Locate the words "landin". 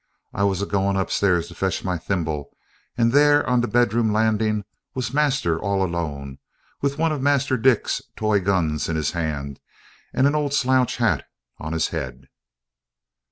4.11-4.65